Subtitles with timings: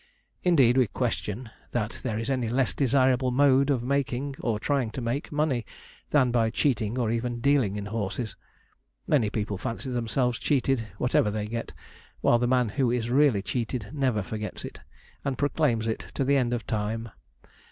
[0.41, 4.99] Indeed, we question that there is any less desirable mode of making, or trying to
[4.99, 5.63] make money,
[6.09, 8.35] than by cheating or even dealing in horses.
[9.05, 11.73] Many people fancy themselves cheated, whatever they get;
[12.21, 14.81] while the man who is really cheated never forgets it,
[15.23, 17.09] and proclaims it to the end of time.